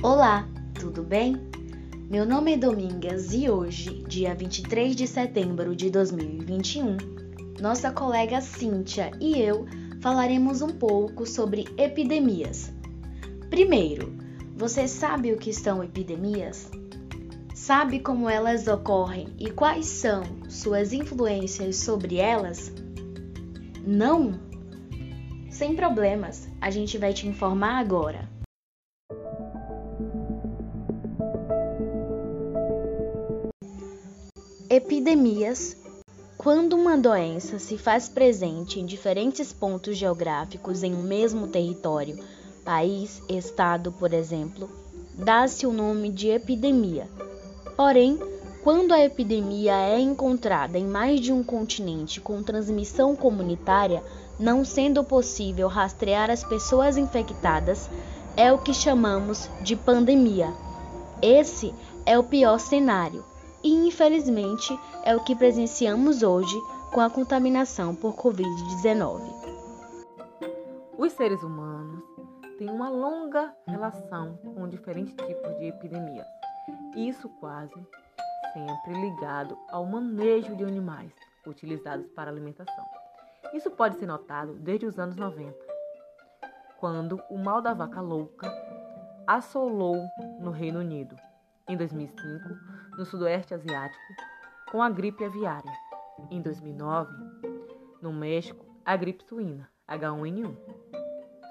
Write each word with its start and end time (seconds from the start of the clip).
Olá, 0.00 0.48
tudo 0.78 1.02
bem? 1.02 1.36
Meu 2.08 2.24
nome 2.24 2.52
é 2.52 2.56
Domingas 2.56 3.34
e 3.34 3.50
hoje, 3.50 4.04
dia 4.06 4.32
23 4.32 4.94
de 4.94 5.08
setembro 5.08 5.74
de 5.74 5.90
2021, 5.90 6.96
nossa 7.60 7.90
colega 7.90 8.40
Cíntia 8.40 9.10
e 9.20 9.36
eu 9.36 9.66
falaremos 10.00 10.62
um 10.62 10.68
pouco 10.68 11.26
sobre 11.26 11.66
epidemias. 11.76 12.72
Primeiro, 13.50 14.16
você 14.56 14.86
sabe 14.86 15.32
o 15.32 15.36
que 15.36 15.52
são 15.52 15.82
epidemias? 15.82 16.70
Sabe 17.52 17.98
como 17.98 18.30
elas 18.30 18.68
ocorrem 18.68 19.34
e 19.36 19.50
quais 19.50 19.86
são 19.86 20.22
suas 20.48 20.92
influências 20.92 21.74
sobre 21.74 22.18
elas? 22.18 22.72
Não? 23.84 24.38
Sem 25.50 25.74
problemas, 25.74 26.48
a 26.60 26.70
gente 26.70 26.96
vai 26.96 27.12
te 27.12 27.26
informar 27.26 27.80
agora. 27.80 28.37
Epidemias 34.70 35.74
quando 36.36 36.76
uma 36.76 36.94
doença 36.94 37.58
se 37.58 37.78
faz 37.78 38.06
presente 38.06 38.78
em 38.78 38.84
diferentes 38.84 39.50
pontos 39.50 39.96
geográficos 39.96 40.82
em 40.82 40.94
um 40.94 41.02
mesmo 41.02 41.46
território, 41.46 42.18
país, 42.66 43.22
estado, 43.30 43.90
por 43.90 44.12
exemplo, 44.12 44.68
dá-se 45.14 45.66
o 45.66 45.72
nome 45.72 46.10
de 46.10 46.28
epidemia. 46.28 47.08
Porém, 47.78 48.18
quando 48.62 48.92
a 48.92 49.02
epidemia 49.02 49.72
é 49.74 49.98
encontrada 49.98 50.76
em 50.76 50.86
mais 50.86 51.18
de 51.18 51.32
um 51.32 51.42
continente 51.42 52.20
com 52.20 52.42
transmissão 52.42 53.16
comunitária, 53.16 54.04
não 54.38 54.66
sendo 54.66 55.02
possível 55.02 55.66
rastrear 55.66 56.30
as 56.30 56.44
pessoas 56.44 56.98
infectadas, 56.98 57.88
é 58.36 58.52
o 58.52 58.58
que 58.58 58.74
chamamos 58.74 59.48
de 59.62 59.74
pandemia. 59.74 60.52
Esse 61.22 61.74
é 62.04 62.18
o 62.18 62.24
pior 62.24 62.58
cenário 62.58 63.24
e, 63.62 63.86
infelizmente, 63.86 64.78
é 65.04 65.14
o 65.14 65.24
que 65.24 65.34
presenciamos 65.34 66.22
hoje 66.22 66.56
com 66.92 67.00
a 67.00 67.10
contaminação 67.10 67.94
por 67.94 68.14
Covid-19. 68.14 69.20
Os 70.96 71.12
seres 71.12 71.42
humanos 71.42 72.02
têm 72.58 72.70
uma 72.70 72.88
longa 72.88 73.54
relação 73.66 74.38
com 74.54 74.68
diferentes 74.68 75.14
tipos 75.14 75.56
de 75.58 75.66
epidemias, 75.66 76.26
isso 76.96 77.28
quase 77.40 77.74
sempre 78.52 79.00
ligado 79.00 79.56
ao 79.68 79.84
manejo 79.84 80.56
de 80.56 80.64
animais 80.64 81.12
utilizados 81.46 82.08
para 82.10 82.30
alimentação. 82.30 82.84
Isso 83.54 83.70
pode 83.70 83.98
ser 83.98 84.06
notado 84.06 84.54
desde 84.54 84.86
os 84.86 84.98
anos 84.98 85.16
90, 85.16 85.54
quando 86.78 87.20
o 87.30 87.38
mal 87.38 87.62
da 87.62 87.72
vaca 87.72 88.00
louca 88.00 88.50
assolou 89.26 89.96
no 90.40 90.50
Reino 90.50 90.80
Unido. 90.80 91.16
Em 91.68 91.76
2005, 91.76 92.48
no 92.96 93.04
Sudoeste 93.04 93.52
Asiático, 93.52 94.14
com 94.70 94.82
a 94.82 94.88
gripe 94.88 95.22
aviária. 95.22 95.70
Em 96.30 96.40
2009, 96.40 97.12
no 98.00 98.10
México, 98.10 98.64
a 98.86 98.96
gripe 98.96 99.22
suína, 99.24 99.68
H1N1. 99.86 100.56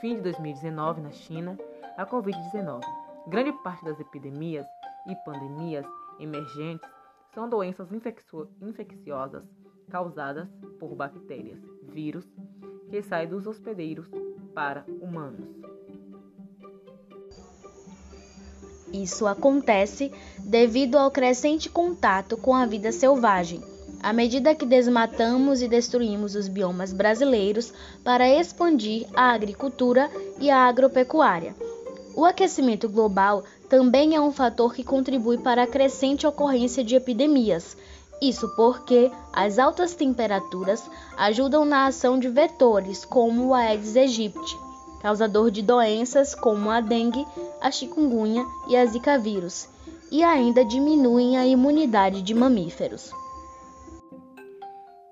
Fim 0.00 0.16
de 0.16 0.22
2019, 0.22 1.02
na 1.02 1.10
China, 1.10 1.58
a 1.98 2.06
Covid-19. 2.06 2.80
Grande 3.28 3.52
parte 3.62 3.84
das 3.84 4.00
epidemias 4.00 4.66
e 5.06 5.14
pandemias 5.26 5.84
emergentes 6.18 6.88
são 7.34 7.46
doenças 7.46 7.90
infecciosas 8.62 9.44
causadas 9.90 10.48
por 10.78 10.94
bactérias, 10.94 11.60
vírus, 11.82 12.26
que 12.88 13.02
saem 13.02 13.28
dos 13.28 13.46
hospedeiros 13.46 14.10
para 14.54 14.86
humanos. 15.02 15.77
Isso 18.92 19.26
acontece 19.26 20.10
devido 20.38 20.96
ao 20.96 21.10
crescente 21.10 21.68
contato 21.68 22.36
com 22.36 22.54
a 22.54 22.64
vida 22.64 22.90
selvagem, 22.90 23.62
à 24.02 24.12
medida 24.12 24.54
que 24.54 24.64
desmatamos 24.64 25.60
e 25.60 25.68
destruímos 25.68 26.34
os 26.34 26.48
biomas 26.48 26.92
brasileiros 26.92 27.72
para 28.02 28.28
expandir 28.28 29.06
a 29.14 29.32
agricultura 29.32 30.10
e 30.40 30.50
a 30.50 30.66
agropecuária. 30.66 31.54
O 32.14 32.24
aquecimento 32.24 32.88
global 32.88 33.44
também 33.68 34.16
é 34.16 34.20
um 34.20 34.32
fator 34.32 34.74
que 34.74 34.82
contribui 34.82 35.38
para 35.38 35.62
a 35.62 35.66
crescente 35.66 36.26
ocorrência 36.26 36.82
de 36.82 36.96
epidemias. 36.96 37.76
Isso 38.20 38.48
porque 38.56 39.10
as 39.32 39.58
altas 39.58 39.94
temperaturas 39.94 40.82
ajudam 41.16 41.64
na 41.64 41.86
ação 41.86 42.18
de 42.18 42.28
vetores 42.28 43.04
como 43.04 43.48
o 43.48 43.54
Aedes 43.54 43.96
aegypti, 43.96 44.58
causador 45.00 45.50
de 45.50 45.62
doenças 45.62 46.34
como 46.34 46.70
a 46.70 46.80
dengue, 46.80 47.24
a 47.60 47.70
chikungunya 47.70 48.44
e 48.68 48.76
a 48.76 48.84
zika 48.86 49.18
vírus, 49.18 49.68
e 50.10 50.22
ainda 50.22 50.64
diminuem 50.64 51.38
a 51.38 51.46
imunidade 51.46 52.22
de 52.22 52.34
mamíferos. 52.34 53.12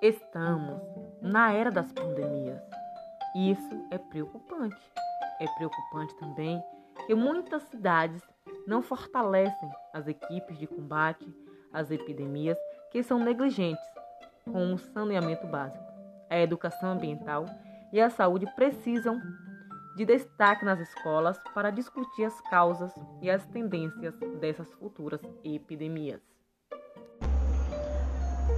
Estamos 0.00 0.80
na 1.20 1.52
era 1.52 1.70
das 1.70 1.90
pandemias. 1.92 2.60
Isso 3.36 3.86
é 3.90 3.98
preocupante. 3.98 4.76
É 5.40 5.46
preocupante 5.56 6.14
também 6.16 6.62
que 7.06 7.14
muitas 7.14 7.62
cidades 7.64 8.20
não 8.66 8.82
fortalecem 8.82 9.70
as 9.92 10.06
equipes 10.06 10.58
de 10.58 10.66
combate 10.66 11.26
às 11.72 11.90
epidemias 11.90 12.58
que 12.90 13.02
são 13.02 13.18
negligentes 13.18 13.84
com 14.44 14.74
o 14.74 14.78
saneamento 14.78 15.46
básico. 15.46 15.84
A 16.28 16.38
educação 16.38 16.90
ambiental 16.90 17.46
e 17.92 18.00
a 18.00 18.10
saúde 18.10 18.46
precisam 18.54 19.20
de 19.96 20.04
destaque 20.04 20.64
nas 20.64 20.80
escolas 20.80 21.38
para 21.54 21.70
discutir 21.70 22.24
as 22.24 22.40
causas 22.42 22.92
e 23.20 23.30
as 23.30 23.44
tendências 23.46 24.14
dessas 24.40 24.72
futuras 24.74 25.20
epidemias. 25.44 26.20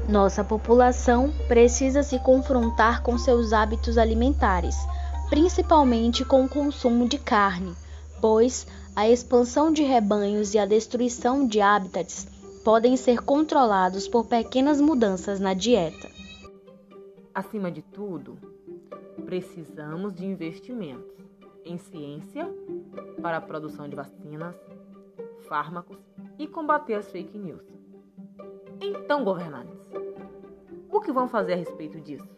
Nossa 0.09 0.45
população 0.45 1.33
precisa 1.49 2.03
se 2.03 2.19
confrontar 2.19 3.03
com 3.03 3.17
seus 3.17 3.53
hábitos 3.53 3.97
alimentares, 3.97 4.77
principalmente 5.31 6.25
com 6.25 6.45
o 6.45 6.49
consumo 6.49 7.09
de 7.09 7.19
carne, 7.19 7.75
pois 8.21 8.66
a 8.95 9.09
expansão 9.09 9.72
de 9.72 9.83
rebanhos 9.83 10.55
e 10.55 10.59
a 10.59 10.66
destruição 10.66 11.47
de 11.49 11.61
hábitats 11.61 12.28
podem 12.65 12.97
ser 12.97 13.22
controlados 13.22 14.06
por 14.06 14.27
pequenas 14.27 14.81
mudanças 14.81 15.41
na 15.41 15.53
dieta. 15.55 16.09
Acima 17.34 17.71
de 17.71 17.83
tudo, 17.83 18.39
precisamos 19.25 20.15
de 20.15 20.25
investimentos 20.25 21.23
em 21.64 21.78
ciência 21.78 22.47
para 23.22 23.38
a 23.38 23.41
produção 23.41 23.88
de 23.88 23.97
vacinas, 23.97 24.54
fármacos 25.48 25.98
e 26.38 26.47
combater 26.47 26.94
as 26.94 27.10
fake 27.10 27.38
news. 27.38 27.64
Então, 28.80 29.25
governantes, 29.25 29.78
o 30.91 31.00
que 31.00 31.12
vão 31.12 31.28
fazer 31.28 31.54
a 31.54 31.56
respeito 31.56 32.00
disso? 32.00 32.28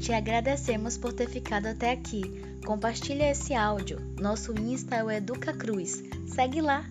Te 0.00 0.12
agradecemos 0.12 0.96
por 0.96 1.12
ter 1.12 1.28
ficado 1.28 1.66
até 1.66 1.92
aqui. 1.92 2.22
Compartilhe 2.64 3.22
esse 3.22 3.54
áudio. 3.54 3.98
Nosso 4.18 4.52
Insta 4.58 4.96
é 4.96 5.04
o 5.04 5.10
Educa 5.10 5.52
Cruz. 5.52 6.02
Segue 6.26 6.62
lá! 6.62 6.88